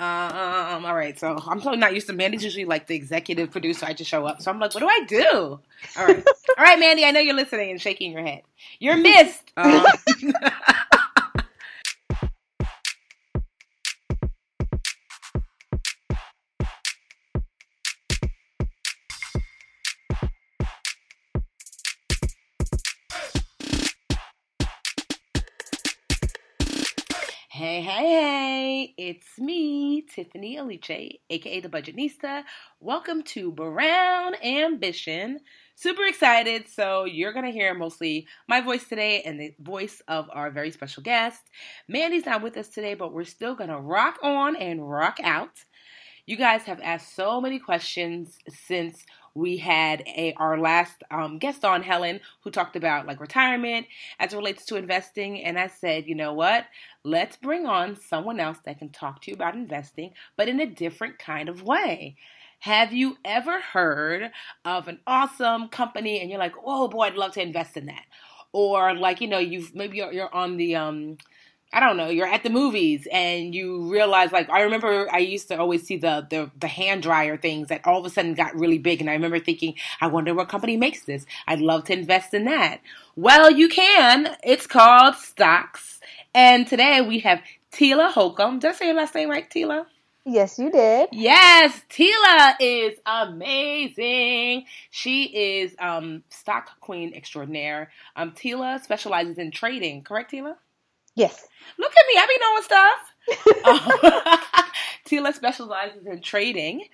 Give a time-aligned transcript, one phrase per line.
[0.00, 3.84] Um, all right, so I'm totally not used to Mandy's usually like the executive producer.
[3.84, 4.40] I just show up.
[4.40, 5.60] So I'm like, what do I do?
[5.96, 6.24] All right.
[6.58, 8.42] all right, Mandy, I know you're listening and shaking your head.
[8.78, 9.52] You're missed.
[9.56, 9.84] Um,
[27.58, 32.44] Hey, hey, hey, it's me, Tiffany Aliche, aka the Budgetnista.
[32.78, 35.40] Welcome to Brown Ambition.
[35.74, 36.68] Super excited.
[36.68, 40.70] So, you're going to hear mostly my voice today and the voice of our very
[40.70, 41.42] special guest.
[41.88, 45.64] Mandy's not with us today, but we're still going to rock on and rock out.
[46.26, 49.04] You guys have asked so many questions since
[49.38, 53.86] we had a our last um, guest on Helen who talked about like retirement
[54.18, 55.44] as it relates to investing.
[55.44, 56.66] And I said you know what?
[57.04, 60.66] Let's bring on someone else that can talk to you about investing but in a
[60.66, 62.16] different kind of way.
[62.60, 64.32] Have you ever heard
[64.64, 68.04] of an awesome company and you're like oh boy I'd love to invest in that.
[68.52, 71.18] Or like you know you've maybe you're, you're on the um
[71.72, 75.48] I don't know, you're at the movies and you realize like I remember I used
[75.48, 78.54] to always see the, the the hand dryer things that all of a sudden got
[78.54, 81.26] really big and I remember thinking, I wonder what company makes this.
[81.46, 82.80] I'd love to invest in that.
[83.16, 84.36] Well, you can.
[84.42, 86.00] It's called stocks.
[86.34, 88.60] And today we have Tela Holcomb.
[88.60, 89.86] Did I say your last name right, Tela?
[90.24, 91.08] Yes, you did.
[91.12, 94.64] Yes, Tela is amazing.
[94.90, 97.90] She is um stock queen extraordinaire.
[98.16, 100.56] Um Tela specializes in trading, correct Tela?
[101.18, 101.46] Yes.
[101.78, 103.14] Look at me, I be knowing stuff.
[105.04, 106.86] Tela specializes in trading.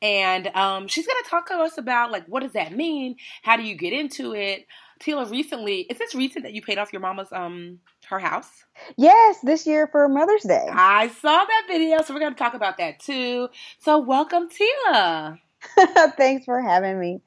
[0.00, 3.16] And um, she's going to talk to us about like what does that mean?
[3.42, 4.66] How do you get into it?
[5.00, 8.50] Tela, recently, is this recent that you paid off your mama's um her house?
[8.96, 10.68] Yes, this year for Mother's Day.
[10.70, 13.48] I saw that video, so we're going to talk about that too.
[13.80, 15.40] So, welcome, Tela.
[16.16, 17.20] Thanks for having me.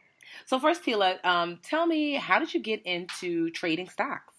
[0.46, 4.35] So, first, Tela, um, tell me how did you get into trading stocks?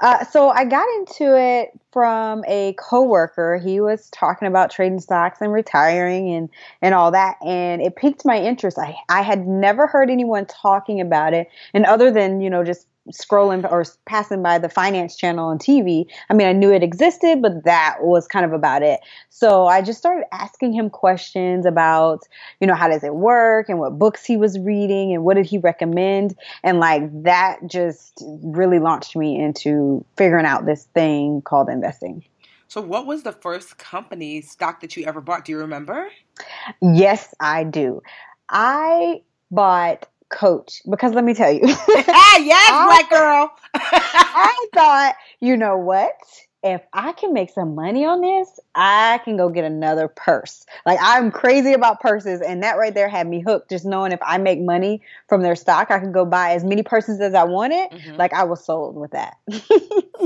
[0.00, 3.58] Uh, so I got into it from a coworker.
[3.58, 6.48] He was talking about trading stocks and retiring and
[6.82, 8.78] and all that, and it piqued my interest.
[8.78, 12.86] I I had never heard anyone talking about it, and other than you know just
[13.12, 16.06] scrolling or passing by the finance channel on TV.
[16.30, 19.00] I mean, I knew it existed, but that was kind of about it.
[19.30, 22.20] So I just started asking him questions about,
[22.60, 25.46] you know, how does it work and what books he was reading and what did
[25.46, 26.36] he recommend.
[26.62, 32.24] And like that just really launched me into figuring out this thing called investing.
[32.68, 35.46] So, what was the first company stock that you ever bought?
[35.46, 36.10] Do you remember?
[36.82, 38.02] Yes, I do.
[38.50, 41.60] I bought coach because let me tell you.
[41.66, 43.50] yes, I, black girl.
[43.74, 46.14] I thought, you know what?
[46.64, 50.66] If I can make some money on this, I can go get another purse.
[50.84, 53.70] Like I'm crazy about purses, and that right there had me hooked.
[53.70, 56.82] Just knowing if I make money from their stock, I can go buy as many
[56.82, 57.90] purses as I wanted.
[57.90, 58.16] Mm-hmm.
[58.16, 59.36] Like I was sold with that.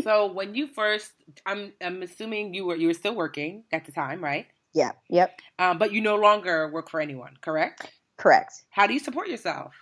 [0.02, 1.12] so when you first,
[1.44, 4.46] I'm I'm assuming you were you were still working at the time, right?
[4.74, 4.92] Yeah.
[5.10, 5.40] Yep.
[5.58, 7.92] Um, but you no longer work for anyone, correct?
[8.16, 8.64] Correct.
[8.70, 9.74] How do you support yourself?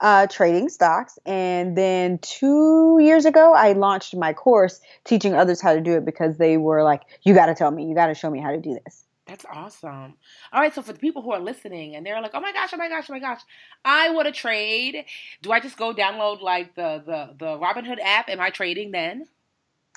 [0.00, 1.18] Uh, trading stocks.
[1.26, 6.04] And then two years ago, I launched my course teaching others how to do it
[6.04, 8.50] because they were like, you got to tell me, you got to show me how
[8.50, 9.04] to do this.
[9.26, 10.14] That's awesome.
[10.52, 12.70] All right, so for the people who are listening and they're like, "Oh my gosh,
[12.72, 13.40] oh my gosh, oh my gosh,
[13.84, 15.04] I want to trade."
[15.40, 18.28] Do I just go download like the the the Robinhood app?
[18.28, 19.28] Am I trading then?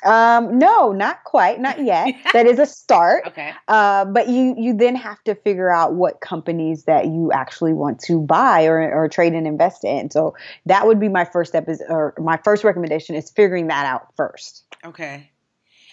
[0.05, 2.15] Um, no, not quite, not yet.
[2.33, 3.23] that is a start.
[3.33, 3.51] Okay.
[3.67, 7.99] Uh, but you you then have to figure out what companies that you actually want
[8.01, 10.11] to buy or, or trade and invest in.
[10.11, 10.35] So
[10.67, 14.07] that would be my first step is or my first recommendation is figuring that out
[14.15, 14.65] first.
[14.85, 15.31] Okay.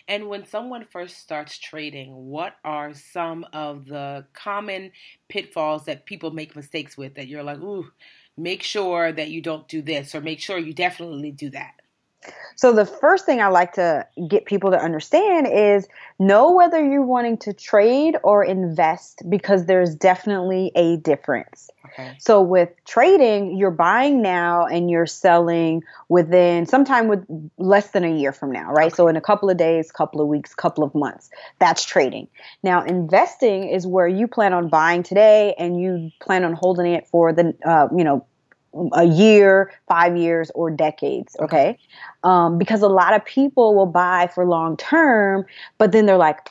[0.08, 4.90] And when someone first starts trading, what are some of the common
[5.28, 7.86] pitfalls that people make mistakes with that you're like, ooh,
[8.36, 11.79] make sure that you don't do this or make sure you definitely do that?
[12.56, 15.88] So the first thing I like to get people to understand is
[16.18, 21.70] know whether you're wanting to trade or invest because there's definitely a difference.
[21.86, 22.14] Okay.
[22.18, 27.24] So with trading, you're buying now and you're selling within sometime with
[27.56, 28.88] less than a year from now, right?
[28.88, 28.96] Okay.
[28.96, 31.30] So in a couple of days, couple of weeks, couple of months.
[31.58, 32.28] That's trading.
[32.62, 37.08] Now investing is where you plan on buying today and you plan on holding it
[37.08, 38.26] for the uh, you know
[38.92, 41.36] a year, five years, or decades.
[41.40, 41.78] Okay.
[42.22, 45.44] Um, because a lot of people will buy for long term,
[45.78, 46.50] but then they're like,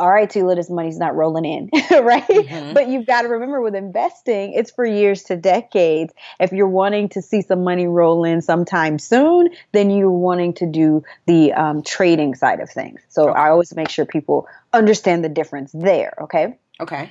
[0.00, 1.70] all right, Tela, this money's not rolling in,
[2.02, 2.26] right?
[2.26, 2.72] Mm-hmm.
[2.72, 6.14] But you've got to remember with investing, it's for years to decades.
[6.40, 10.66] If you're wanting to see some money roll in sometime soon, then you're wanting to
[10.66, 13.02] do the um, trading side of things.
[13.10, 13.38] So okay.
[13.38, 16.56] I always make sure people understand the difference there, okay?
[16.80, 17.10] Okay.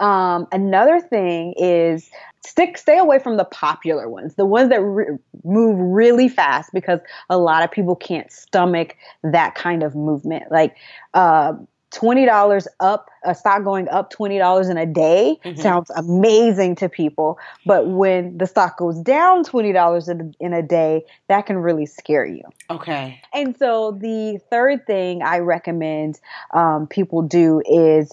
[0.00, 2.10] Um, another thing is
[2.44, 7.00] stick stay away from the popular ones, the ones that re- move really fast because
[7.28, 10.50] a lot of people can't stomach that kind of movement.
[10.50, 10.74] Like
[11.12, 11.52] uh,
[11.90, 15.60] twenty dollars up, a stock going up twenty dollars in a day mm-hmm.
[15.60, 20.62] sounds amazing to people, but when the stock goes down twenty dollars in, in a
[20.62, 22.42] day, that can really scare you.
[22.70, 23.20] Okay.
[23.34, 26.20] And so the third thing I recommend
[26.54, 28.12] um, people do is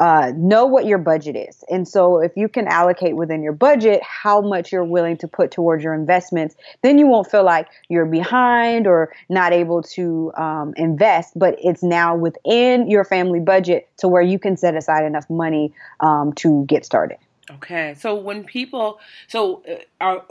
[0.00, 1.62] uh, know what your budget is.
[1.70, 5.50] And so, if you can allocate within your budget how much you're willing to put
[5.50, 10.74] towards your investments, then you won't feel like you're behind or not able to um,
[10.76, 11.38] invest.
[11.38, 15.72] But it's now within your family budget to where you can set aside enough money
[16.00, 17.18] um, to get started.
[17.50, 17.94] Okay.
[17.94, 18.98] So, when people,
[19.28, 20.24] so uh, are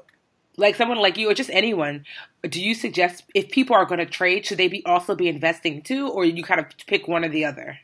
[0.57, 2.05] like someone like you or just anyone
[2.47, 5.81] do you suggest if people are going to trade should they be also be investing
[5.81, 7.79] too or you kind of pick one or the other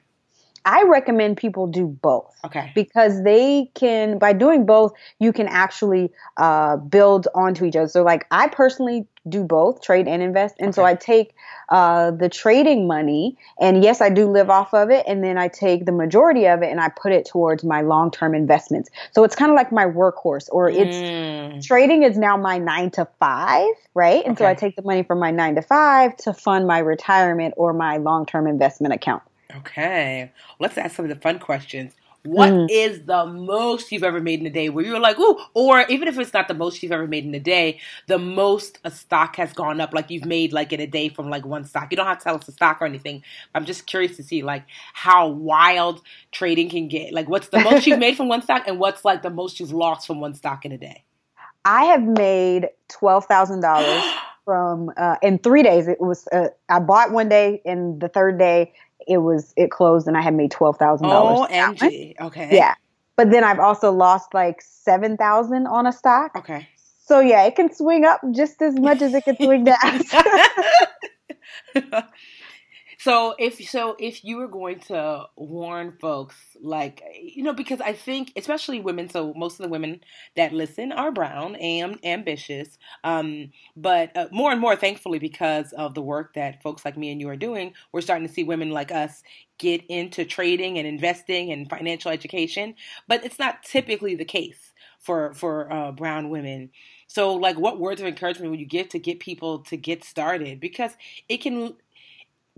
[0.66, 2.36] I recommend people do both.
[2.46, 2.72] Okay.
[2.74, 7.88] Because they can, by doing both, you can actually uh, build onto each other.
[7.88, 10.56] So, like, I personally do both trade and invest.
[10.60, 10.76] And okay.
[10.76, 11.36] so I take
[11.70, 15.06] uh, the trading money, and yes, I do live off of it.
[15.08, 18.12] And then I take the majority of it and I put it towards my long
[18.12, 18.90] term investments.
[19.12, 21.64] So it's kind of like my workhorse, or it's mm.
[21.64, 24.24] trading is now my nine to five, right?
[24.24, 24.44] And okay.
[24.44, 27.74] so I take the money from my nine to five to fund my retirement or
[27.74, 29.24] my long term investment account.
[29.56, 30.32] Okay.
[30.60, 31.94] Let's ask some of the fun questions.
[32.24, 32.68] What mm.
[32.70, 36.10] is the most you've ever made in a day where you're like, ooh, or even
[36.10, 39.38] if it's not the most you've ever made in a day, the most a stock
[39.38, 41.88] has gone up, like you've made like in a day from like one stock.
[41.92, 43.24] You don't have to tell us the stock or anything.
[43.56, 46.02] I'm just curious to see like how wild
[46.34, 47.14] trading can get.
[47.14, 49.72] Like what's the most you've made from one stock and what's like the most you've
[49.72, 51.06] lost from one stock in a day?
[51.64, 54.04] I have made twelve thousand dollars
[54.44, 55.88] from uh, in three days.
[55.88, 58.74] It was uh, I bought one day, and the third day
[59.08, 61.48] it was it closed and I had made twelve thousand dollars.
[61.52, 62.20] Oh, OMG.
[62.20, 62.50] Okay.
[62.52, 62.76] Yeah.
[63.16, 66.36] But then I've also lost like seven thousand on a stock.
[66.36, 66.68] Okay.
[67.06, 70.02] So yeah, it can swing up just as much as it can swing down.
[73.02, 77.94] So if so if you were going to warn folks like you know because I
[77.94, 80.02] think especially women so most of the women
[80.36, 85.94] that listen are brown and ambitious um, but uh, more and more thankfully because of
[85.96, 88.70] the work that folks like me and you are doing we're starting to see women
[88.70, 89.24] like us
[89.60, 92.76] get into trading and investing and financial education
[93.08, 96.70] but it's not typically the case for for uh, brown women.
[97.08, 100.60] So like what words of encouragement would you give to get people to get started?
[100.60, 100.92] Because
[101.28, 101.76] it can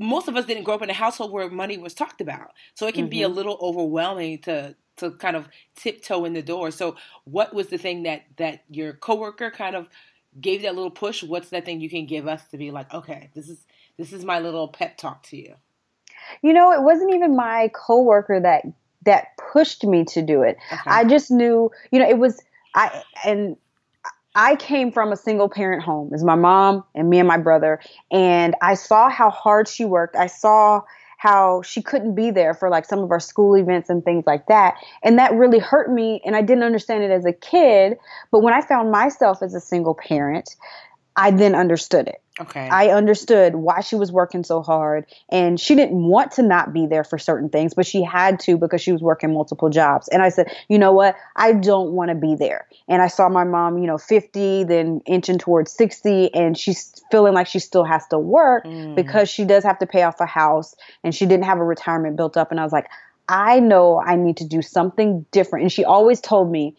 [0.02, 2.52] most of us didn't grow up in a household where money was talked about.
[2.74, 3.10] So it can mm-hmm.
[3.10, 3.36] be a mm-hmm.
[3.36, 6.70] little overwhelming to to kind of tiptoe in the door.
[6.72, 9.88] So what was the thing that that your coworker kind of
[10.40, 11.24] gave that little push?
[11.24, 13.60] What's that thing you can give us to be like, okay, this is
[13.98, 15.56] this is my little pep talk to you.
[16.42, 18.66] You know, it wasn't even my coworker that
[19.04, 20.58] that pushed me to do it.
[20.72, 20.82] Okay.
[20.86, 22.42] I just knew, you know, it was
[22.74, 23.58] I and
[24.36, 26.10] I came from a single parent home.
[26.14, 27.80] It's my mom and me and my brother.
[28.12, 30.16] And I saw how hard she worked.
[30.16, 30.82] I saw
[31.18, 34.48] how she couldn't be there for like some of our school events and things like
[34.48, 34.76] that.
[35.04, 36.22] And that really hurt me.
[36.26, 37.98] And I didn't understand it as a kid.
[38.32, 40.56] But when I found myself as a single parent,
[41.16, 42.22] I then understood it.
[42.40, 42.68] Okay.
[42.70, 46.88] I understood why she was working so hard and she didn't want to not be
[46.88, 50.08] there for certain things, but she had to because she was working multiple jobs.
[50.08, 51.16] And I said, you know what?
[51.36, 52.68] I don't want to be there.
[52.88, 57.34] And I saw my mom, you know, 50, then inching towards 60, and she's feeling
[57.34, 58.96] like she still has to work mm.
[58.96, 62.16] because she does have to pay off a house and she didn't have a retirement
[62.16, 62.50] built up.
[62.50, 62.88] And I was like,
[63.28, 65.64] I know I need to do something different.
[65.64, 66.76] And she always told me,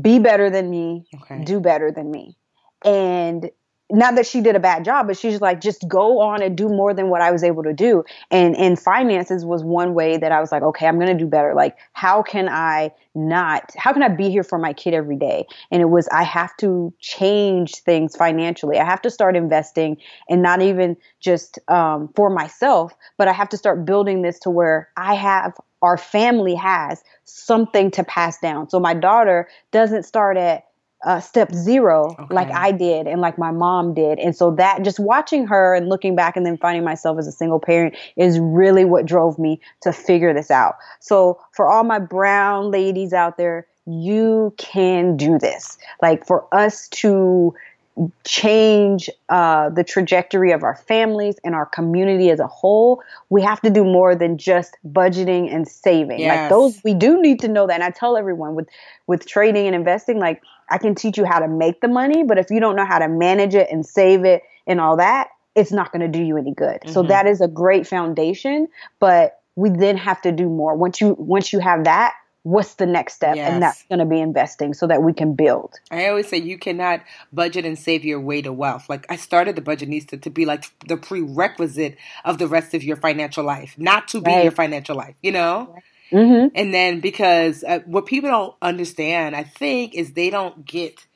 [0.00, 1.44] be better than me, okay.
[1.44, 2.36] do better than me.
[2.84, 3.50] And
[3.92, 6.68] not that she did a bad job, but she's like, just go on and do
[6.68, 8.04] more than what I was able to do.
[8.30, 11.54] And and finances was one way that I was like, okay, I'm gonna do better.
[11.54, 15.46] Like, how can I not how can I be here for my kid every day?
[15.70, 18.78] And it was I have to change things financially.
[18.78, 19.98] I have to start investing
[20.28, 24.50] and not even just um, for myself, but I have to start building this to
[24.50, 28.70] where I have our family has something to pass down.
[28.70, 30.64] So my daughter doesn't start at
[31.04, 32.34] uh, step zero okay.
[32.34, 34.18] like I did and like my mom did.
[34.18, 37.32] And so that just watching her and looking back and then finding myself as a
[37.32, 40.76] single parent is really what drove me to figure this out.
[41.00, 45.76] So for all my brown ladies out there, you can do this.
[46.00, 47.54] Like for us to
[48.24, 53.60] change uh, the trajectory of our families and our community as a whole, we have
[53.60, 56.20] to do more than just budgeting and saving.
[56.20, 56.36] Yes.
[56.36, 57.74] Like those, we do need to know that.
[57.74, 58.68] And I tell everyone with
[59.06, 62.38] with trading and investing, like I can teach you how to make the money, but
[62.38, 65.72] if you don't know how to manage it and save it and all that, it's
[65.72, 66.80] not going to do you any good.
[66.80, 66.92] Mm-hmm.
[66.92, 68.68] So that is a great foundation,
[69.00, 70.74] but we then have to do more.
[70.74, 73.52] Once you once you have that, what's the next step yes.
[73.52, 76.58] and that's going to be investing so that we can build i always say you
[76.58, 77.00] cannot
[77.32, 80.64] budget and save your way to wealth like i started the budgetnista to be like
[80.88, 84.42] the prerequisite of the rest of your financial life not to be right.
[84.42, 85.74] your financial life you know
[86.10, 86.48] mm-hmm.
[86.54, 91.06] and then because uh, what people don't understand i think is they don't get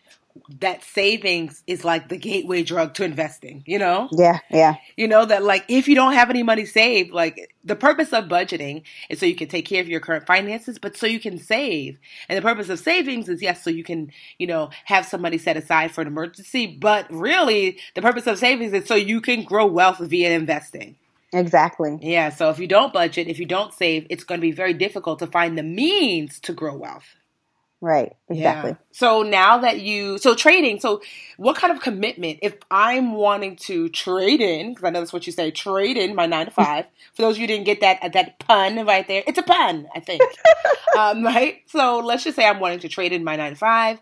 [0.60, 4.08] that savings is like the gateway drug to investing, you know?
[4.12, 4.76] Yeah, yeah.
[4.96, 8.24] You know, that like if you don't have any money saved, like the purpose of
[8.24, 11.38] budgeting is so you can take care of your current finances, but so you can
[11.38, 11.98] save.
[12.28, 15.38] And the purpose of savings is yes, so you can, you know, have some money
[15.38, 19.44] set aside for an emergency, but really the purpose of savings is so you can
[19.44, 20.96] grow wealth via investing.
[21.32, 21.98] Exactly.
[22.00, 24.72] Yeah, so if you don't budget, if you don't save, it's going to be very
[24.72, 27.16] difficult to find the means to grow wealth.
[27.80, 28.16] Right.
[28.28, 28.70] Exactly.
[28.70, 28.76] Yeah.
[28.92, 31.02] So now that you so trading, so
[31.36, 35.26] what kind of commitment if I'm wanting to trade in because I know that's what
[35.26, 36.84] you say, trade in my 9 to 5.
[37.14, 39.22] For those of you didn't get that that pun right there.
[39.26, 40.22] It's a pun, I think.
[40.98, 41.62] um, right?
[41.66, 44.00] So let's just say I'm wanting to trade in my 9 to 5.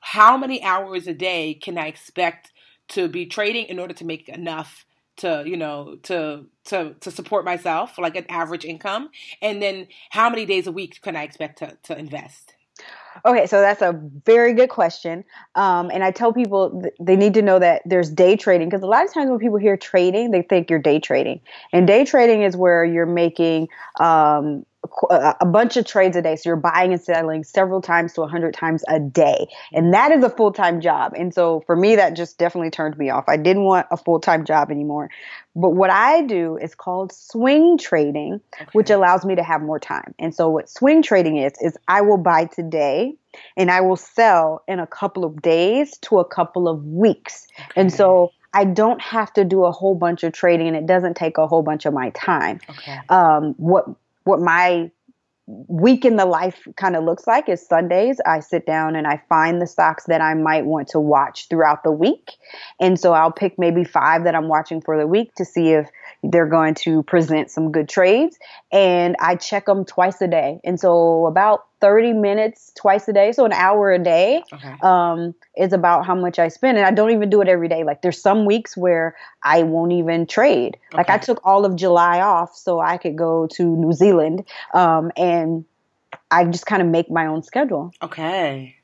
[0.00, 2.52] How many hours a day can I expect
[2.88, 4.84] to be trading in order to make enough
[5.16, 10.28] to you know to to to support myself like an average income and then how
[10.28, 12.53] many days a week can i expect to to invest
[13.24, 13.92] Okay, so that's a
[14.24, 15.24] very good question.
[15.54, 18.82] Um, and I tell people th- they need to know that there's day trading because
[18.82, 21.40] a lot of times when people hear trading, they think you're day trading.
[21.72, 23.68] And day trading is where you're making
[24.00, 24.64] um,
[25.10, 26.36] a bunch of trades a day.
[26.36, 29.46] So you're buying and selling several times to 100 times a day.
[29.72, 31.12] And that is a full time job.
[31.16, 33.24] And so for me, that just definitely turned me off.
[33.28, 35.10] I didn't want a full time job anymore.
[35.56, 38.66] But what I do is called swing trading, okay.
[38.72, 40.14] which allows me to have more time.
[40.18, 43.14] And so what swing trading is, is I will buy today
[43.56, 47.46] and I will sell in a couple of days to a couple of weeks.
[47.58, 47.80] Okay.
[47.82, 51.16] And so I don't have to do a whole bunch of trading and it doesn't
[51.16, 52.60] take a whole bunch of my time.
[52.70, 52.98] Okay.
[53.08, 53.86] Um, what
[54.24, 54.90] what my
[55.46, 58.18] week in the life kind of looks like is Sundays.
[58.24, 61.84] I sit down and I find the stocks that I might want to watch throughout
[61.84, 62.32] the week.
[62.80, 65.88] And so I'll pick maybe five that I'm watching for the week to see if
[66.22, 68.38] they're going to present some good trades.
[68.72, 70.60] And I check them twice a day.
[70.64, 74.74] And so about 30 minutes twice a day, so an hour a day, okay.
[74.82, 76.78] um, is about how much I spend.
[76.78, 77.84] And I don't even do it every day.
[77.84, 80.78] Like there's some weeks where I won't even trade.
[80.88, 80.96] Okay.
[80.96, 84.46] Like I took all of July off so I could go to New Zealand.
[84.72, 85.66] Um, and
[86.30, 87.92] I just kind of make my own schedule.
[88.00, 88.76] Okay.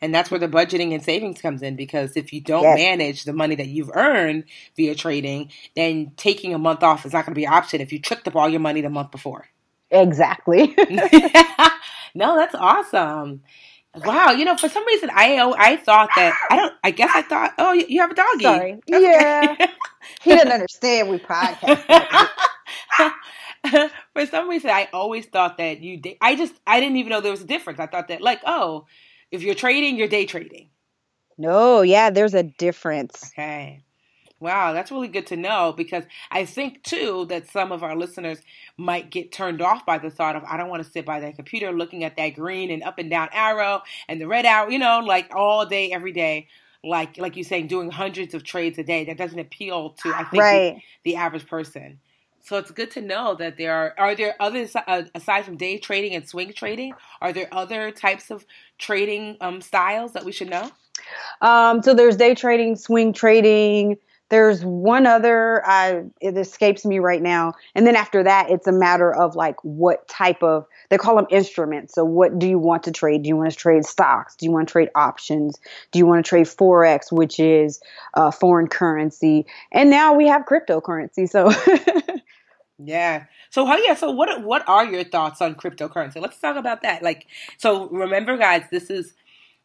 [0.00, 2.78] And that's where the budgeting and savings comes in because if you don't yes.
[2.78, 4.44] manage the money that you've earned
[4.76, 7.92] via trading, then taking a month off is not going to be an option if
[7.92, 9.48] you tricked up all your money the month before.
[9.90, 10.76] Exactly.
[12.14, 13.42] No, that's awesome.
[14.04, 16.74] Wow, you know, for some reason, I oh, I thought that I don't.
[16.82, 18.42] I guess I thought, oh, you have a doggy.
[18.42, 18.80] Sorry.
[18.88, 19.54] Yeah.
[20.22, 22.28] he didn't understand we podcast.
[24.12, 25.98] for some reason, I always thought that you.
[25.98, 27.78] Day, I just I didn't even know there was a difference.
[27.78, 28.86] I thought that like, oh,
[29.30, 30.70] if you're trading, you're day trading.
[31.38, 33.30] No, yeah, there's a difference.
[33.32, 33.83] Okay.
[34.44, 38.42] Wow, that's really good to know because I think too that some of our listeners
[38.76, 41.36] might get turned off by the thought of I don't want to sit by that
[41.36, 44.78] computer looking at that green and up and down arrow and the red arrow, you
[44.78, 46.48] know, like all day every day
[46.82, 50.24] like like you're saying doing hundreds of trades a day that doesn't appeal to I
[50.24, 50.82] think right.
[51.04, 51.98] the, the, average person.
[52.42, 55.78] So it's good to know that there are are there other uh, aside from day
[55.78, 58.44] trading and swing trading, are there other types of
[58.76, 60.70] trading um, styles that we should know?
[61.40, 63.96] Um, so there's day trading, swing trading,
[64.34, 67.52] there's one other I it escapes me right now.
[67.76, 71.28] And then after that it's a matter of like what type of they call them
[71.30, 71.94] instruments.
[71.94, 73.22] So what do you want to trade?
[73.22, 74.34] Do you want to trade stocks?
[74.34, 75.60] Do you want to trade options?
[75.92, 77.80] Do you want to trade forex, which is
[78.14, 79.46] uh, foreign currency?
[79.70, 81.28] And now we have cryptocurrency.
[81.28, 81.52] So
[82.80, 83.26] Yeah.
[83.50, 86.20] So how yeah, so what what are your thoughts on cryptocurrency?
[86.20, 87.04] Let's talk about that.
[87.04, 89.14] Like so remember guys, this is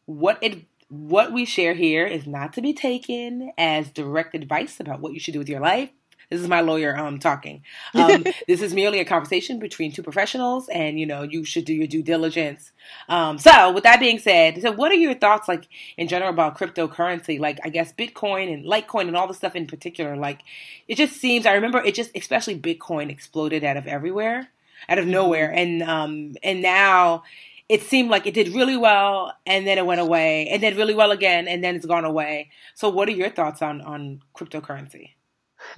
[0.05, 4.99] what it what we share here is not to be taken as direct advice about
[4.99, 5.89] what you should do with your life.
[6.29, 7.63] This is my lawyer um, talking.
[7.95, 11.73] Um, this is merely a conversation between two professionals, and you know you should do
[11.73, 12.71] your due diligence.
[13.07, 15.67] Um, so, with that being said, so what are your thoughts, like
[15.97, 17.39] in general, about cryptocurrency?
[17.39, 20.15] Like, I guess Bitcoin and Litecoin and all the stuff in particular.
[20.15, 20.41] Like,
[20.87, 21.47] it just seems.
[21.47, 24.49] I remember it just, especially Bitcoin, exploded out of everywhere,
[24.87, 27.23] out of nowhere, and um, and now
[27.69, 30.95] it seemed like it did really well and then it went away and then really
[30.95, 32.49] well again and then it's gone away.
[32.73, 35.11] So what are your thoughts on on cryptocurrency?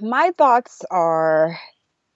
[0.00, 1.58] My thoughts are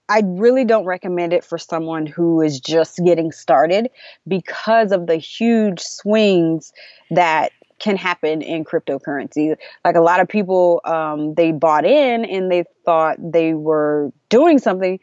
[0.08, 3.90] I really don't recommend it for someone who is just getting started
[4.26, 6.72] because of the huge swings
[7.10, 9.56] that can happen in cryptocurrency.
[9.84, 14.58] Like a lot of people, um, they bought in and they thought they were doing
[14.58, 14.98] something,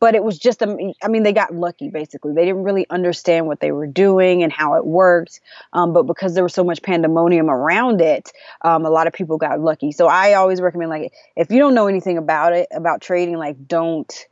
[0.00, 2.32] but it was just um, i mean they got lucky basically.
[2.32, 5.40] They didn't really understand what they were doing and how it worked
[5.72, 9.38] um, but because there was so much pandemonium around it um, a lot of people
[9.38, 9.92] got lucky.
[9.92, 13.66] So i always recommend like if you don't know anything about it about trading like
[13.66, 14.26] don't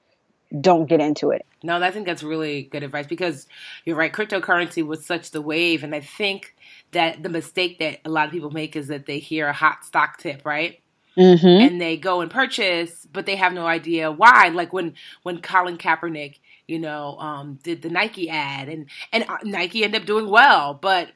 [0.61, 1.44] don't get into it.
[1.62, 3.47] No i think that's really good advice because
[3.85, 6.54] you're right cryptocurrency was such the wave and i think
[6.92, 9.85] that the mistake that a lot of people make is that they hear a hot
[9.85, 10.80] stock tip right
[11.16, 11.47] Mm-hmm.
[11.47, 14.49] and they go and purchase, but they have no idea why.
[14.49, 19.38] Like when when Colin Kaepernick, you know, um, did the Nike ad, and and uh,
[19.44, 21.11] Nike ended up doing well, but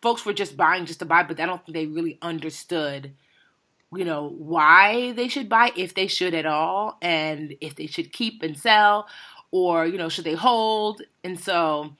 [0.00, 3.12] folks were just buying just to buy, but I don't think they really understood,
[3.94, 8.12] you know, why they should buy, if they should at all, and if they should
[8.12, 9.06] keep and sell,
[9.50, 11.94] or you know, should they hold, and so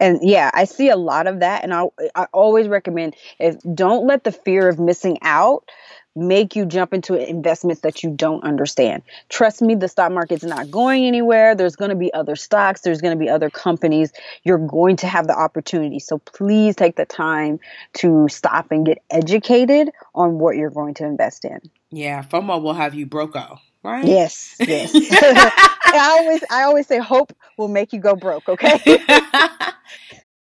[0.00, 1.84] and yeah i see a lot of that and i
[2.14, 5.68] i always recommend if don't let the fear of missing out
[6.16, 9.02] make you jump into investments that you don't understand.
[9.28, 11.54] Trust me, the stock market's not going anywhere.
[11.54, 14.12] There's going to be other stocks, there's going to be other companies.
[14.42, 15.98] You're going to have the opportunity.
[15.98, 17.60] So please take the time
[17.94, 21.60] to stop and get educated on what you're going to invest in.
[21.90, 23.58] Yeah, FOMO will have you broke out.
[23.82, 24.04] Right?
[24.04, 24.92] Yes, yes.
[25.86, 28.80] I always I always say hope will make you go broke, okay?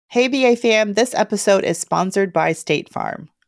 [0.07, 3.29] hey BA fam, this episode is sponsored by State Farm.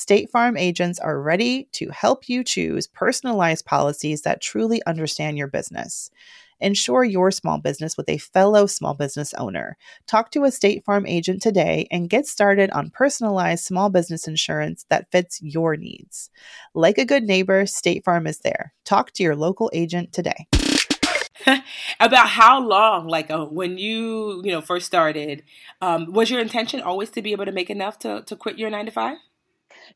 [0.00, 5.46] State Farm agents are ready to help you choose personalized policies that truly understand your
[5.46, 6.10] business.
[6.58, 9.76] Insure your small business with a fellow small business owner.
[10.06, 14.86] Talk to a State Farm agent today and get started on personalized small business insurance
[14.88, 16.30] that fits your needs.
[16.72, 18.72] Like a good neighbor, State Farm is there.
[18.86, 20.46] Talk to your local agent today.
[22.00, 25.42] about how long like uh, when you you know first started
[25.82, 28.70] um, was your intention always to be able to make enough to, to quit your
[28.70, 29.16] nine to five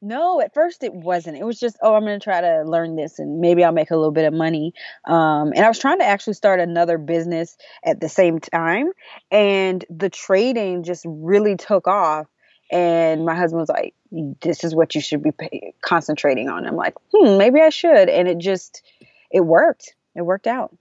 [0.00, 1.36] no, at first it wasn't.
[1.36, 3.90] It was just, oh, I'm going to try to learn this and maybe I'll make
[3.90, 4.74] a little bit of money.
[5.04, 8.90] Um, and I was trying to actually start another business at the same time.
[9.30, 12.26] And the trading just really took off.
[12.70, 13.94] And my husband was like,
[14.40, 16.66] this is what you should be pay- concentrating on.
[16.66, 18.08] I'm like, hmm, maybe I should.
[18.08, 18.82] And it just,
[19.30, 19.94] it worked.
[20.14, 20.74] It worked out.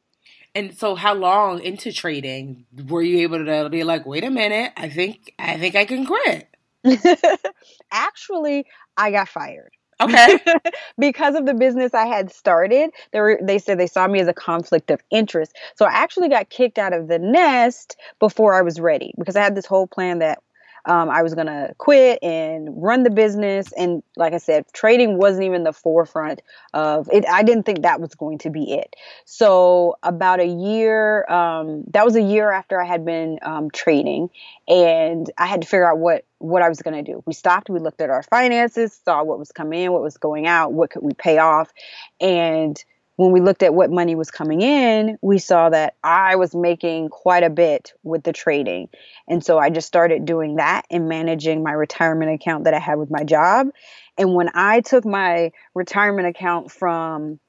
[0.55, 4.71] And so, how long into trading were you able to be like, wait a minute,
[4.77, 6.47] I think I think I can quit?
[7.91, 8.65] Actually,
[8.97, 9.71] I got fired.
[10.01, 10.39] Okay.
[10.97, 14.27] because of the business I had started, they were they said they saw me as
[14.27, 15.53] a conflict of interest.
[15.75, 19.43] So I actually got kicked out of the nest before I was ready because I
[19.43, 20.39] had this whole plan that
[20.85, 23.71] um, I was going to quit and run the business.
[23.73, 26.41] And like I said, trading wasn't even the forefront
[26.73, 27.25] of it.
[27.27, 28.95] I didn't think that was going to be it.
[29.25, 34.29] So, about a year, um, that was a year after I had been um, trading,
[34.67, 37.23] and I had to figure out what what I was going to do.
[37.25, 40.45] We stopped, we looked at our finances, saw what was coming in, what was going
[40.45, 41.71] out, what could we pay off,
[42.19, 42.83] and
[43.15, 47.09] when we looked at what money was coming in, we saw that I was making
[47.09, 48.89] quite a bit with the trading.
[49.27, 52.97] And so I just started doing that and managing my retirement account that I had
[52.97, 53.67] with my job.
[54.17, 57.39] And when I took my retirement account from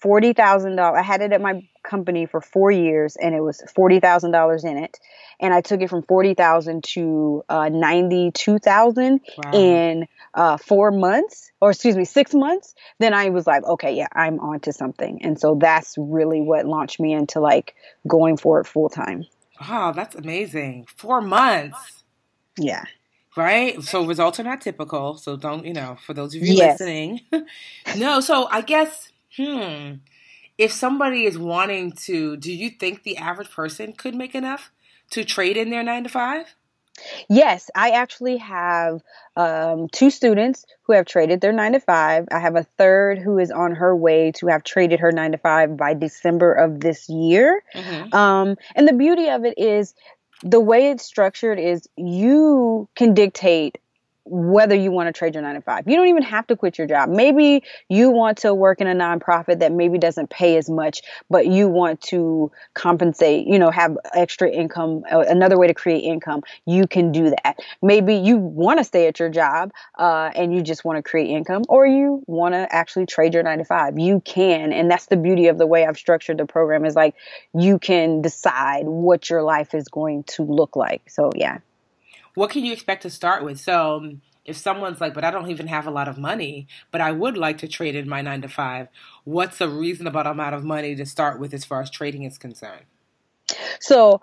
[0.00, 0.98] forty thousand dollars.
[0.98, 4.64] I had it at my company for four years, and it was forty thousand dollars
[4.64, 4.98] in it.
[5.38, 9.52] And I took it from forty thousand to uh, ninety two thousand wow.
[9.52, 12.74] in uh, four months, or excuse me, six months.
[12.98, 15.22] Then I was like, okay, yeah, I'm on to something.
[15.22, 17.74] And so that's really what launched me into like
[18.06, 19.24] going for it full time.
[19.60, 20.86] Wow, that's amazing.
[20.96, 22.02] Four months.
[22.56, 22.84] Yeah.
[23.36, 23.80] Right?
[23.82, 25.16] So results are not typical.
[25.16, 26.80] So don't, you know, for those of you yes.
[26.80, 27.20] listening.
[27.96, 29.94] no, so I guess, hmm,
[30.58, 34.70] if somebody is wanting to, do you think the average person could make enough
[35.10, 36.54] to trade in their nine to five?
[37.28, 39.00] Yes, I actually have
[39.36, 42.26] um, two students who have traded their nine to five.
[42.30, 45.38] I have a third who is on her way to have traded her nine to
[45.38, 47.62] five by December of this year.
[47.74, 48.14] Mm-hmm.
[48.14, 49.94] Um, and the beauty of it is
[50.42, 53.78] the way it's structured is you can dictate
[54.30, 55.88] whether you want to trade your nine to five.
[55.88, 57.08] You don't even have to quit your job.
[57.08, 61.46] Maybe you want to work in a nonprofit that maybe doesn't pay as much, but
[61.48, 66.42] you want to compensate, you know, have extra income, another way to create income.
[66.64, 67.58] You can do that.
[67.82, 71.30] Maybe you want to stay at your job uh, and you just want to create
[71.30, 73.98] income, or you want to actually trade your nine to five.
[73.98, 74.72] You can.
[74.72, 77.16] And that's the beauty of the way I've structured the program is like
[77.52, 81.10] you can decide what your life is going to look like.
[81.10, 81.58] So, yeah
[82.34, 83.60] what can you expect to start with?
[83.60, 87.00] So um, if someone's like, but I don't even have a lot of money, but
[87.00, 88.88] I would like to trade in my nine to five,
[89.24, 92.84] what's a reasonable amount of money to start with as far as trading is concerned?
[93.80, 94.22] So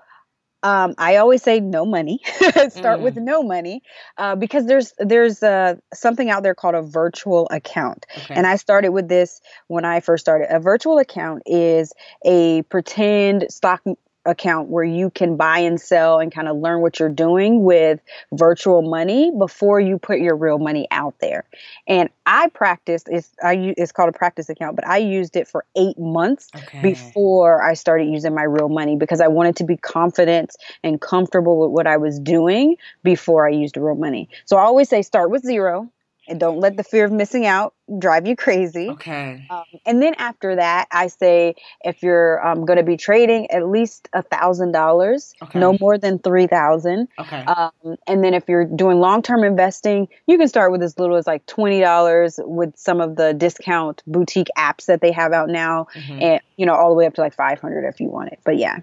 [0.64, 2.20] um, I always say no money.
[2.70, 3.02] Start mm.
[3.02, 3.84] with no money
[4.18, 8.34] uh, because there's there's uh, something out there called a virtual account, okay.
[8.34, 10.54] and I started with this when I first started.
[10.54, 11.94] A virtual account is
[12.26, 13.84] a pretend stock
[14.28, 18.00] account where you can buy and sell and kind of learn what you're doing with
[18.34, 21.46] virtual money before you put your real money out there.
[21.88, 25.66] And I practiced it's I it's called a practice account, but I used it for
[25.76, 26.82] 8 months okay.
[26.82, 31.60] before I started using my real money because I wanted to be confident and comfortable
[31.60, 34.30] with what I was doing before I used real money.
[34.46, 35.90] So I always say start with zero
[36.28, 38.90] and don't let the fear of missing out drive you crazy.
[38.90, 39.46] Okay.
[39.50, 43.68] Um, and then after that, I say if you're um, going to be trading, at
[43.68, 47.08] least a thousand dollars, no more than three thousand.
[47.18, 47.44] Okay.
[47.46, 51.16] Um, and then if you're doing long term investing, you can start with as little
[51.16, 55.50] as like twenty dollars with some of the discount boutique apps that they have out
[55.50, 56.22] now, mm-hmm.
[56.22, 58.40] and you know all the way up to like five hundred if you want it.
[58.44, 58.80] But yeah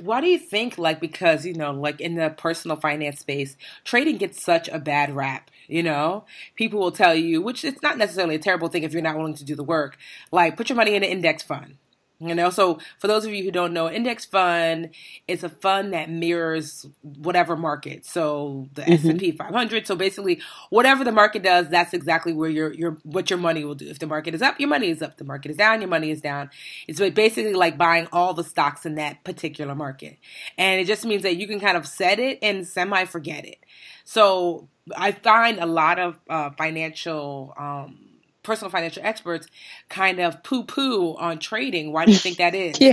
[0.00, 4.16] why do you think like because you know like in the personal finance space trading
[4.16, 8.34] gets such a bad rap you know people will tell you which it's not necessarily
[8.34, 9.96] a terrible thing if you're not willing to do the work
[10.30, 11.76] like put your money in an index fund
[12.22, 14.90] you know, so for those of you who don't know, index fund
[15.26, 18.06] is a fund that mirrors whatever market.
[18.06, 18.92] So the mm-hmm.
[18.92, 19.88] S and P 500.
[19.88, 23.74] So basically, whatever the market does, that's exactly where your your what your money will
[23.74, 23.88] do.
[23.88, 25.16] If the market is up, your money is up.
[25.16, 26.50] The market is down, your money is down.
[26.86, 30.18] It's basically like buying all the stocks in that particular market,
[30.56, 33.58] and it just means that you can kind of set it and semi forget it.
[34.04, 37.54] So I find a lot of uh, financial.
[37.56, 37.98] Um,
[38.42, 39.46] personal financial experts
[39.88, 41.92] kind of poo poo on trading.
[41.92, 42.76] Why do you think that is?
[42.80, 42.92] yeah.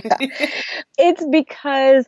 [0.98, 2.06] It's because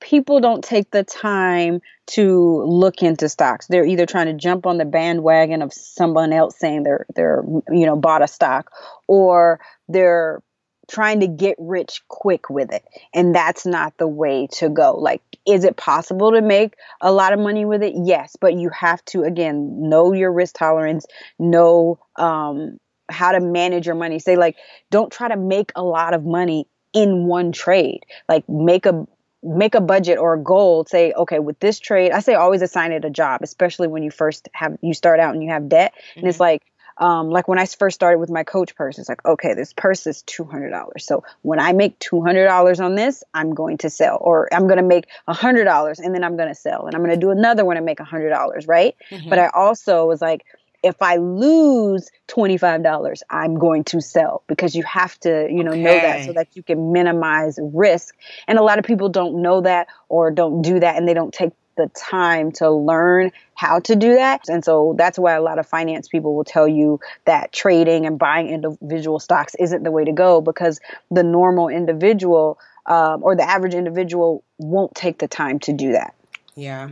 [0.00, 3.66] people don't take the time to look into stocks.
[3.66, 7.86] They're either trying to jump on the bandwagon of someone else saying they're they're you
[7.86, 8.70] know bought a stock
[9.08, 10.42] or they're
[10.88, 12.84] trying to get rich quick with it.
[13.12, 14.94] And that's not the way to go.
[14.96, 17.94] Like is it possible to make a lot of money with it?
[17.96, 21.06] Yes, but you have to again know your risk tolerance,
[21.38, 22.78] know um,
[23.08, 24.18] how to manage your money.
[24.18, 24.56] Say like,
[24.90, 28.00] don't try to make a lot of money in one trade.
[28.28, 29.06] Like make a
[29.42, 32.90] make a budget or a goal say okay with this trade i say always assign
[32.90, 35.92] it a job especially when you first have you start out and you have debt
[35.94, 36.20] mm-hmm.
[36.20, 36.42] and it's mm-hmm.
[36.42, 36.62] like
[36.98, 40.06] um, like when I first started with my coach purse, it's like, okay, this purse
[40.06, 41.00] is $200.
[41.00, 44.82] So when I make $200 on this, I'm going to sell, or I'm going to
[44.82, 47.76] make $100 and then I'm going to sell, and I'm going to do another one
[47.76, 48.96] and make $100, right?
[49.10, 49.28] Mm-hmm.
[49.28, 50.44] But I also was like,
[50.82, 55.82] if I lose $25, I'm going to sell because you have to, you know, okay.
[55.82, 58.14] know that so that you can minimize risk.
[58.46, 61.32] And a lot of people don't know that or don't do that and they don't
[61.32, 64.48] take the time to learn how to do that.
[64.48, 68.18] And so that's why a lot of finance people will tell you that trading and
[68.18, 73.42] buying individual stocks isn't the way to go because the normal individual um, or the
[73.42, 76.14] average individual won't take the time to do that.
[76.54, 76.90] Yeah.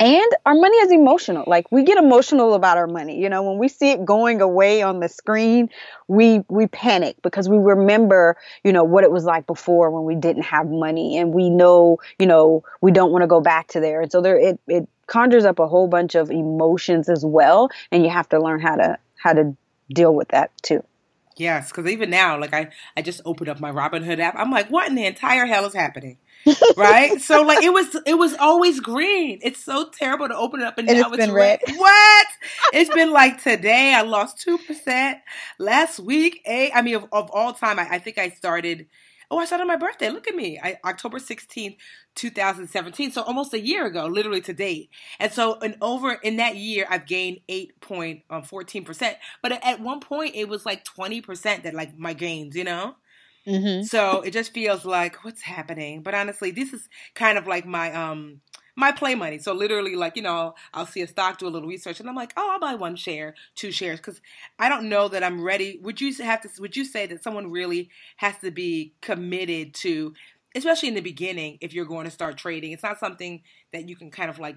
[0.00, 1.44] And our money is emotional.
[1.46, 3.20] Like we get emotional about our money.
[3.20, 5.68] You know, when we see it going away on the screen,
[6.08, 10.14] we we panic because we remember, you know, what it was like before when we
[10.14, 13.80] didn't have money and we know, you know, we don't want to go back to
[13.80, 14.00] there.
[14.00, 18.02] And so there it it conjures up a whole bunch of emotions as well, and
[18.02, 19.54] you have to learn how to how to
[19.92, 20.82] deal with that too.
[21.40, 24.34] Yes, because even now, like I, I just opened up my Robinhood app.
[24.36, 26.18] I'm like, what in the entire hell is happening?
[26.76, 27.18] right?
[27.20, 29.38] So like it was it was always green.
[29.42, 31.60] It's so terrible to open it up and, And now it's red.
[31.66, 31.76] red.
[31.78, 32.26] What?
[32.74, 35.18] it's been like today I lost two percent.
[35.58, 38.86] Last week, a I mean of, of all time, I, I think I started
[39.30, 40.10] Oh, I started my birthday.
[40.10, 40.58] Look at me.
[40.60, 41.76] I, October 16th,
[42.16, 43.12] 2017.
[43.12, 44.90] So almost a year ago, literally to date.
[45.20, 49.14] And so in over in that year, I've gained 8.14%.
[49.42, 52.96] But at one point it was like 20% that like my gains, you know?
[53.46, 53.84] Mm-hmm.
[53.84, 56.02] So it just feels like what's happening.
[56.02, 58.40] But honestly, this is kind of like my um
[58.76, 59.38] my play money.
[59.38, 62.14] So literally, like you know, I'll see a stock, do a little research, and I'm
[62.14, 64.20] like, oh, I'll buy one share, two shares, because
[64.58, 65.78] I don't know that I'm ready.
[65.82, 66.48] Would you have to?
[66.60, 70.14] Would you say that someone really has to be committed to,
[70.54, 72.72] especially in the beginning, if you're going to start trading?
[72.72, 74.56] It's not something that you can kind of like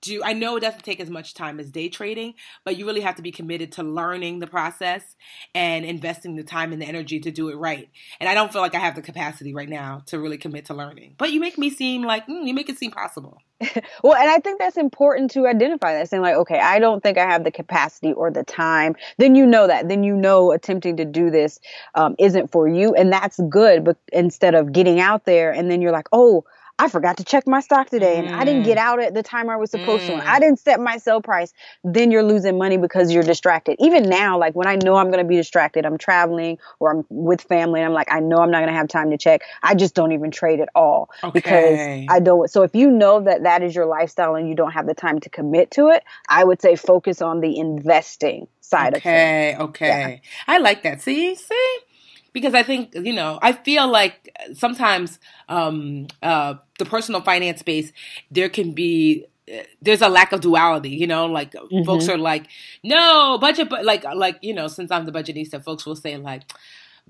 [0.00, 2.34] do I know it doesn't take as much time as day trading,
[2.64, 5.16] but you really have to be committed to learning the process
[5.54, 7.88] and investing the time and the energy to do it right.
[8.18, 10.74] And I don't feel like I have the capacity right now to really commit to
[10.74, 11.14] learning.
[11.18, 13.38] But you make me seem like mm, you make it seem possible.
[14.02, 17.18] Well, and I think that's important to identify that, saying like, okay, I don't think
[17.18, 18.96] I have the capacity or the time.
[19.18, 19.88] Then you know that.
[19.90, 21.60] Then you know attempting to do this
[21.94, 23.84] um, isn't for you, and that's good.
[23.84, 26.44] But instead of getting out there, and then you're like, oh.
[26.80, 28.88] I forgot to check my stock today and I didn't get mm-hmm.
[28.88, 30.14] out at the time I was supposed to.
[30.14, 30.40] And I mm.
[30.40, 31.52] didn't set my sell price.
[31.84, 33.76] Then you're losing money because you're distracted.
[33.80, 37.04] Even now, like when I know I'm going to be distracted, I'm traveling or I'm
[37.10, 39.42] with family and I'm like, I know I'm not going to have time to check.
[39.62, 41.32] I just don't even trade at all Okay.
[41.34, 42.50] because I don't.
[42.50, 45.20] So if you know that that is your lifestyle and you don't have the time
[45.20, 49.12] to commit to it, I would say focus on the investing side of things.
[49.12, 50.22] Okay, okay.
[50.46, 51.02] I like that.
[51.02, 51.78] See, see?
[52.32, 57.92] Because I think, you know, I feel like sometimes um uh the personal finance space
[58.30, 62.46] there can be uh, there's a lack of duality, you know, like folks are like,
[62.84, 66.42] no, budget but like like, you know, since I'm the budgetnista, folks will say like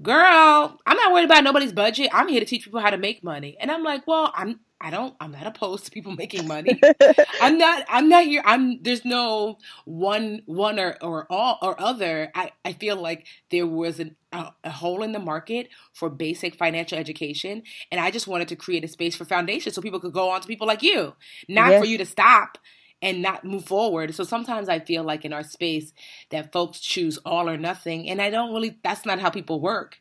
[0.03, 2.09] Girl, I'm not worried about nobody's budget.
[2.13, 3.57] I'm here to teach people how to make money.
[3.61, 6.81] And I'm like, well, I'm I don't I'm not opposed to people making money.
[7.41, 12.33] I'm not I'm not here I'm there's no one one or or all or other.
[12.35, 16.55] I I feel like there was an a, a hole in the market for basic
[16.55, 20.15] financial education and I just wanted to create a space for foundation so people could
[20.15, 21.15] go on to people like you.
[21.47, 22.57] Not for you to stop
[23.03, 24.15] and not move forward.
[24.15, 25.93] So sometimes I feel like in our space
[26.31, 30.01] that folks choose all or nothing and I don't really that's not how people work.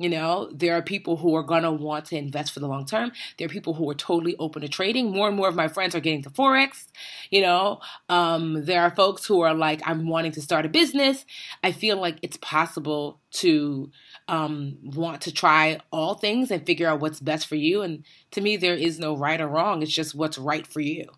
[0.00, 2.86] You know, there are people who are going to want to invest for the long
[2.86, 3.12] term.
[3.36, 5.10] There are people who are totally open to trading.
[5.12, 6.86] More and more of my friends are getting to Forex.
[7.28, 11.26] You know, um, there are folks who are like, I'm wanting to start a business.
[11.62, 13.90] I feel like it's possible to
[14.26, 17.82] um, want to try all things and figure out what's best for you.
[17.82, 19.82] And to me, there is no right or wrong.
[19.82, 21.10] It's just what's right for you.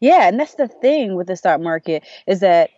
[0.00, 2.70] Yeah, and that's the thing with the stock market is that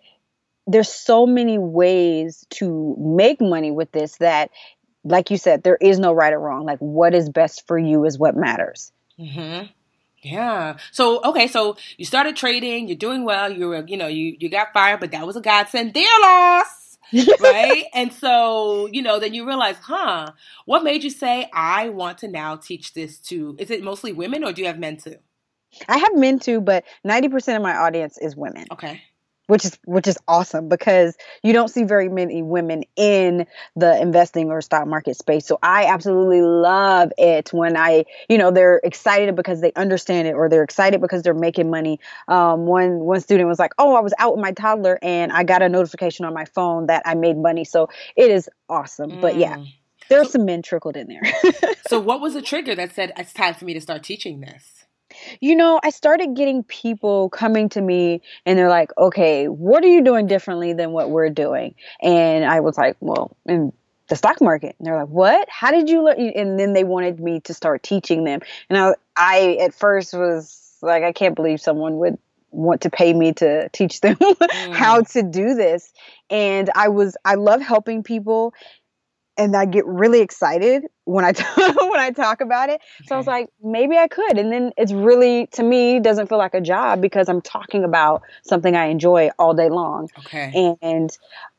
[0.66, 4.50] there's so many ways to make money with this that
[5.02, 8.04] like you said there is no right or wrong like what is best for you
[8.04, 9.62] is what matters hmm
[10.22, 10.76] Yeah.
[10.92, 14.48] So okay, so you started trading, you're doing well, you were, you know, you you
[14.50, 15.92] got fired, but that was a godsend.
[15.94, 16.98] Dear loss.
[17.40, 17.86] right?
[17.94, 20.30] and so, you know, then you realize, huh,
[20.64, 24.44] what made you say I want to now teach this to is it mostly women
[24.44, 25.16] or do you have men too?
[25.88, 29.02] I have men too but 90% of my audience is women Okay.
[29.46, 34.48] which is which is awesome because you don't see very many women in the investing
[34.52, 35.44] or stock market space.
[35.44, 40.34] So I absolutely love it when I, you know, they're excited because they understand it
[40.34, 41.98] or they're excited because they're making money.
[42.28, 45.42] Um, one one student was like, "Oh, I was out with my toddler and I
[45.42, 49.18] got a notification on my phone that I made money." So it is awesome.
[49.20, 49.66] But yeah, Mm.
[50.08, 51.22] there's some men trickled in there.
[51.86, 54.79] So what was the trigger that said it's time for me to start teaching this?
[55.40, 59.88] You know, I started getting people coming to me and they're like, okay, what are
[59.88, 61.74] you doing differently than what we're doing?
[62.02, 63.72] And I was like, well, in
[64.10, 64.76] the stock market.
[64.78, 65.48] And they're like, what?
[65.48, 66.18] How did you learn?
[66.18, 68.40] And then they wanted me to start teaching them.
[68.68, 72.18] And I, I at first was like, I can't believe someone would
[72.50, 74.74] want to pay me to teach them mm.
[74.74, 75.92] how to do this.
[76.28, 78.52] And I was, I love helping people.
[79.38, 82.80] And I get really excited when I when I talk about it.
[83.06, 84.38] So I was like, maybe I could.
[84.38, 88.22] And then it's really, to me, doesn't feel like a job because I'm talking about
[88.42, 90.08] something I enjoy all day long.
[90.20, 90.76] Okay.
[90.80, 91.10] And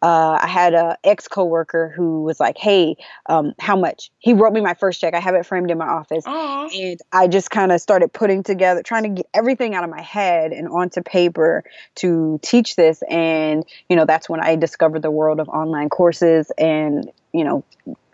[0.02, 2.96] uh, I had a ex coworker who was like, "Hey,
[3.28, 5.14] um, how much?" He wrote me my first check.
[5.14, 6.70] I have it framed in my office, Aw.
[6.74, 10.02] and I just kind of started putting together, trying to get everything out of my
[10.02, 11.64] head and onto paper
[11.96, 13.04] to teach this.
[13.10, 17.64] And you know, that's when I discovered the world of online courses, and you know,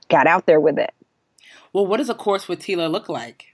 [0.10, 0.93] got out there with it.
[1.78, 3.54] Well, what does a course with Tela look like?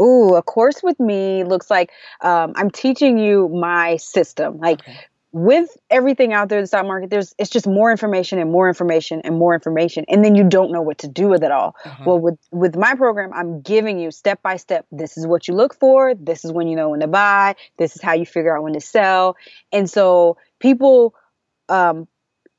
[0.00, 4.58] Ooh, a course with me looks like um, I'm teaching you my system.
[4.58, 4.96] Like Okay.
[5.32, 8.68] with everything out there in the stock market, there's it's just more information and more
[8.68, 11.74] information and more information, and then you don't know what to do with it all.
[11.84, 12.04] Uh-huh.
[12.06, 14.86] Well, with with my program, I'm giving you step by step.
[14.92, 16.14] This is what you look for.
[16.14, 17.56] This is when you know when to buy.
[17.78, 19.36] This is how you figure out when to sell.
[19.72, 21.16] And so people
[21.68, 22.06] um,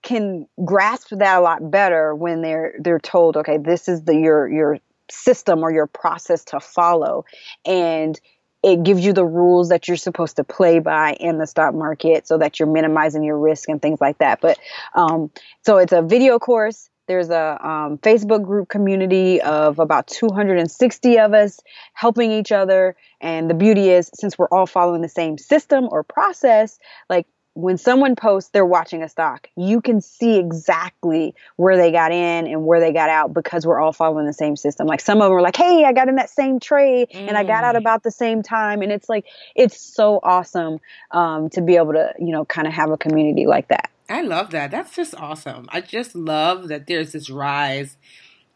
[0.01, 4.47] can grasp that a lot better when they're they're told, okay, this is the your
[4.47, 7.25] your system or your process to follow,
[7.65, 8.19] and
[8.63, 12.27] it gives you the rules that you're supposed to play by in the stock market
[12.27, 14.39] so that you're minimizing your risk and things like that.
[14.39, 14.59] But
[14.93, 15.31] um,
[15.63, 16.89] so it's a video course.
[17.07, 21.59] There's a um, Facebook group community of about 260 of us
[21.93, 22.95] helping each other.
[23.19, 26.77] And the beauty is, since we're all following the same system or process,
[27.09, 32.11] like when someone posts they're watching a stock, you can see exactly where they got
[32.11, 34.87] in and where they got out because we're all following the same system.
[34.87, 37.27] Like some of them are like, "Hey, I got in that same trade mm.
[37.27, 37.79] and I got out mm.
[37.79, 40.79] about the same time," and it's like it's so awesome
[41.11, 43.89] um, to be able to you know kind of have a community like that.
[44.09, 44.71] I love that.
[44.71, 45.67] That's just awesome.
[45.69, 47.97] I just love that there's this rise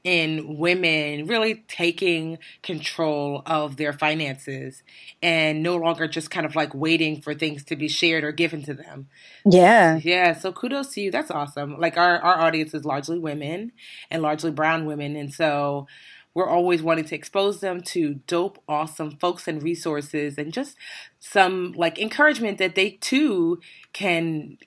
[0.05, 4.83] in women really taking control of their finances
[5.21, 8.61] and no longer just kind of like waiting for things to be shared or given
[8.63, 9.07] to them.
[9.45, 9.99] Yeah.
[10.03, 10.33] Yeah.
[10.33, 11.09] So kudos to you.
[11.09, 11.79] That's awesome.
[11.79, 13.71] Like our, our audience is largely women
[14.11, 15.15] and largely brown women.
[15.15, 15.87] And so
[16.35, 20.77] we're always wanting to expose them to dope, awesome folks and resources and just
[21.19, 23.59] some like encouragement that they too
[23.91, 24.59] can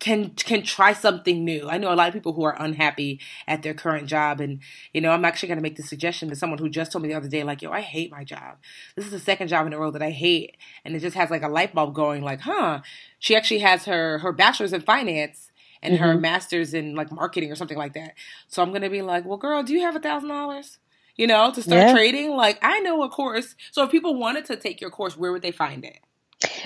[0.00, 1.68] can can try something new.
[1.68, 4.60] I know a lot of people who are unhappy at their current job, and
[4.92, 7.08] you know, I'm actually going to make the suggestion to someone who just told me
[7.08, 8.56] the other day, like, "Yo, I hate my job.
[8.96, 11.30] This is the second job in a row that I hate," and it just has
[11.30, 12.80] like a light bulb going, like, "Huh."
[13.18, 15.50] She actually has her her bachelor's in finance
[15.82, 16.02] and mm-hmm.
[16.02, 18.14] her master's in like marketing or something like that.
[18.48, 20.78] So I'm going to be like, "Well, girl, do you have a thousand dollars?"
[21.16, 21.92] You know, to start yeah.
[21.92, 22.30] trading.
[22.30, 23.54] Like, I know a course.
[23.72, 25.98] So if people wanted to take your course, where would they find it?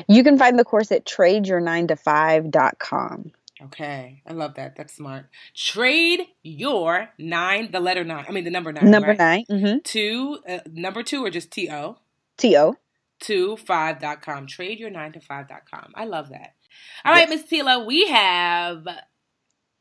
[0.09, 3.33] You can find the course at tradeyour9to5.com.
[3.63, 4.77] Okay, I love that.
[4.77, 5.27] That's smart.
[5.55, 8.25] Trade your nine, the letter nine.
[8.29, 8.91] I mean, the number nine.
[8.91, 9.19] Number right?
[9.19, 9.45] nine.
[9.51, 9.79] Mm-hmm.
[9.85, 11.99] Two, uh, number two, or just T O?
[12.37, 12.77] T O.
[13.21, 14.49] To five.com.
[14.49, 15.93] Trade your nine to five.com.
[15.95, 16.55] I love that.
[17.05, 18.89] All right, Miss Tela, we have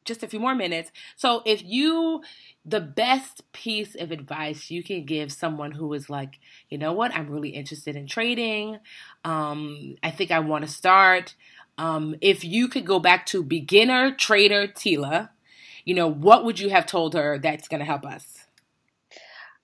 [0.05, 0.91] just a few more minutes.
[1.15, 2.21] So if you
[2.65, 6.39] the best piece of advice you can give someone who is like,
[6.69, 8.79] you know what, I'm really interested in trading.
[9.25, 11.35] Um, I think I want to start.
[11.77, 15.31] Um, if you could go back to beginner trader Tela,
[15.85, 18.45] you know, what would you have told her that's going to help us?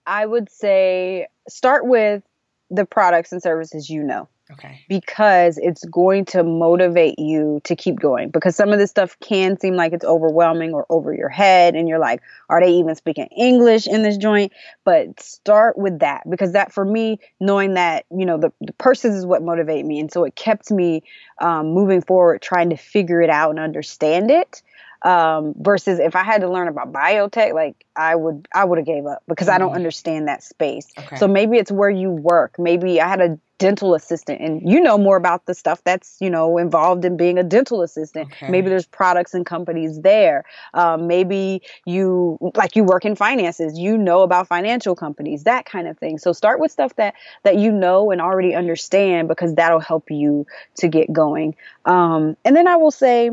[0.05, 2.23] I would say start with
[2.69, 4.27] the products and services you know.
[4.51, 4.83] Okay.
[4.89, 8.29] Because it's going to motivate you to keep going.
[8.29, 11.87] Because some of this stuff can seem like it's overwhelming or over your head, and
[11.87, 14.51] you're like, are they even speaking English in this joint?
[14.83, 19.15] But start with that because that for me, knowing that you know the, the purses
[19.15, 21.03] is what motivated me, and so it kept me
[21.39, 24.63] um, moving forward, trying to figure it out and understand it
[25.01, 28.85] um, versus if I had to learn about biotech, like I would, I would have
[28.85, 29.55] gave up because mm-hmm.
[29.55, 29.75] I don't mm-hmm.
[29.77, 30.87] understand that space.
[30.97, 31.17] Okay.
[31.17, 32.57] So maybe it's where you work.
[32.59, 36.29] Maybe I had a dental assistant and you know more about the stuff that's you
[36.29, 38.49] know involved in being a dental assistant okay.
[38.49, 43.97] maybe there's products and companies there um, maybe you like you work in finances you
[43.97, 47.69] know about financial companies that kind of thing so start with stuff that that you
[47.69, 52.77] know and already understand because that'll help you to get going um, and then i
[52.77, 53.29] will say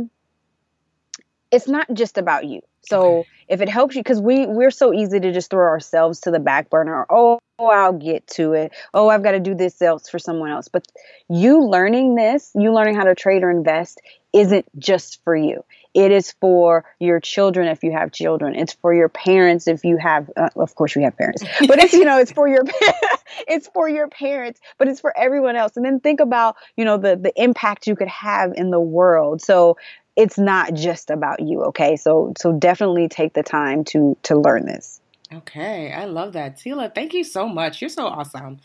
[1.50, 2.60] it's not just about you.
[2.88, 3.28] So okay.
[3.48, 6.38] if it helps you, because we we're so easy to just throw ourselves to the
[6.38, 7.04] back burner.
[7.10, 8.72] Oh, oh, I'll get to it.
[8.94, 10.68] Oh, I've got to do this else for someone else.
[10.68, 10.86] But
[11.28, 14.00] you learning this, you learning how to trade or invest,
[14.32, 15.64] isn't just for you.
[15.94, 18.54] It is for your children if you have children.
[18.54, 20.30] It's for your parents if you have.
[20.36, 22.64] Uh, of course, you have parents, but it's you know it's for your
[23.48, 25.76] it's for your parents, but it's for everyone else.
[25.76, 29.40] And then think about you know the the impact you could have in the world.
[29.40, 29.78] So
[30.16, 31.96] it's not just about you okay?
[31.96, 35.00] So so definitely take the time to to learn this.
[35.32, 36.58] Okay i love that.
[36.58, 37.80] Tela thank you so much.
[37.80, 38.58] You're so awesome.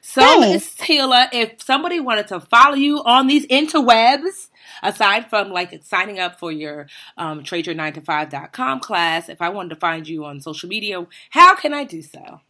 [0.00, 4.48] So miss Tela if somebody wanted to follow you on these interwebs
[4.82, 6.86] aside from like signing up for your
[7.16, 10.68] um, trade your 9 to 5.com class if i wanted to find you on social
[10.68, 12.40] media how can i do so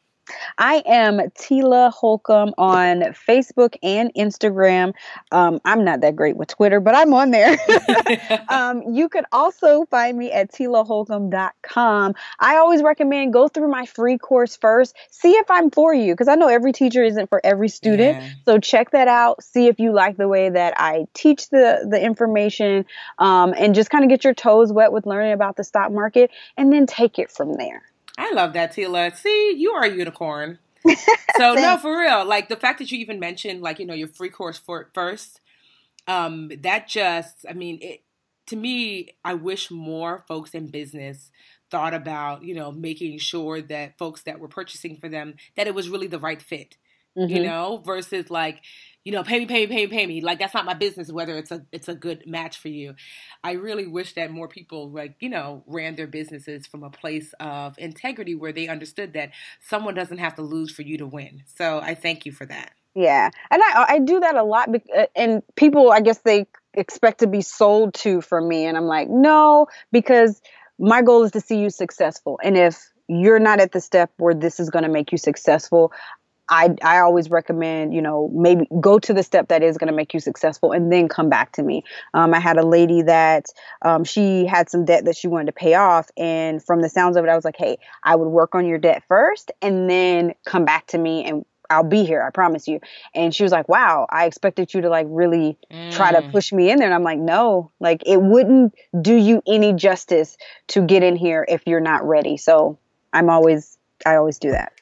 [0.58, 4.94] I am Tela Holcomb on Facebook and Instagram.
[5.30, 7.58] Um, I'm not that great with Twitter, but I'm on there.
[8.48, 12.14] um, you could also find me at telaholcomb.com.
[12.38, 16.28] I always recommend go through my free course first, see if I'm for you, because
[16.28, 18.22] I know every teacher isn't for every student.
[18.22, 18.30] Yeah.
[18.44, 19.42] So check that out.
[19.42, 22.84] See if you like the way that I teach the the information,
[23.18, 26.30] um, and just kind of get your toes wet with learning about the stock market,
[26.56, 27.82] and then take it from there.
[28.18, 29.14] I love that, Tela.
[29.16, 30.58] See, you are a unicorn.
[31.36, 32.24] so no, for real.
[32.24, 35.40] Like the fact that you even mentioned, like you know, your free course for first.
[36.06, 38.02] um, that just, I mean, it,
[38.48, 41.30] to me, I wish more folks in business
[41.70, 45.74] thought about, you know, making sure that folks that were purchasing for them, that it
[45.74, 46.76] was really the right fit,
[47.16, 47.34] mm-hmm.
[47.34, 48.60] you know, versus like,
[49.04, 50.20] you know, pay me, pay me, pay me, pay me.
[50.20, 52.94] Like that's not my business whether it's a it's a good match for you.
[53.42, 57.34] I really wish that more people like, you know, ran their businesses from a place
[57.40, 59.30] of integrity where they understood that
[59.60, 61.42] someone doesn't have to lose for you to win.
[61.56, 62.72] So I thank you for that.
[62.94, 63.30] Yeah.
[63.50, 67.26] And I I do that a lot uh, and people I guess they expect to
[67.26, 70.40] be sold to for me and I'm like, "No, because
[70.78, 72.40] my goal is to see you successful.
[72.42, 75.92] And if you're not at the step where this is going to make you successful,
[76.52, 79.96] I, I always recommend, you know, maybe go to the step that is going to
[79.96, 81.82] make you successful and then come back to me.
[82.12, 83.46] Um, I had a lady that
[83.80, 86.10] um, she had some debt that she wanted to pay off.
[86.18, 88.76] And from the sounds of it, I was like, hey, I would work on your
[88.76, 92.22] debt first and then come back to me and I'll be here.
[92.22, 92.80] I promise you.
[93.14, 95.90] And she was like, wow, I expected you to like really mm.
[95.92, 96.32] try to mm.
[96.32, 96.86] push me in there.
[96.86, 100.36] And I'm like, no, like it wouldn't do you any justice
[100.68, 102.36] to get in here if you're not ready.
[102.36, 102.78] So
[103.10, 104.74] I'm always, I always do that.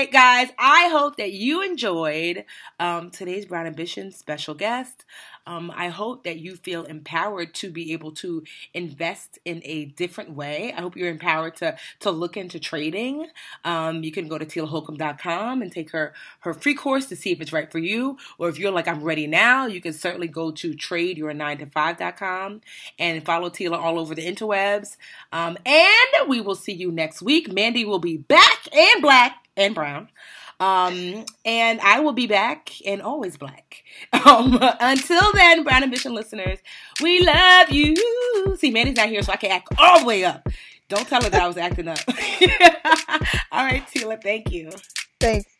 [0.00, 0.48] Right, guys.
[0.58, 2.46] I hope that you enjoyed
[2.78, 5.04] um, today's Brown Ambition special guest.
[5.46, 8.42] Um, I hope that you feel empowered to be able to
[8.72, 10.72] invest in a different way.
[10.74, 13.26] I hope you're empowered to to look into trading.
[13.64, 17.42] Um, you can go to TelaHolcomb.com and take her her free course to see if
[17.42, 18.16] it's right for you.
[18.38, 22.62] Or if you're like I'm ready now, you can certainly go to TradeYour9to5.com
[22.98, 24.96] and follow Tela all over the interwebs.
[25.30, 27.52] Um, and we will see you next week.
[27.52, 30.08] Mandi will be back and black and brown.
[30.58, 33.84] Um, and I will be back and always black.
[34.26, 36.58] Um, until then, Brown Ambition listeners,
[37.02, 37.96] we love you.
[38.58, 40.46] See, Mandi's not here, so I can act all the way up.
[40.88, 41.98] Don't tell her that I was acting up.
[43.52, 44.70] all right, Tela, thank you.
[45.18, 45.59] Thanks.